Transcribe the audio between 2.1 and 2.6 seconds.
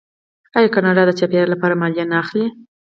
نه اخلي؟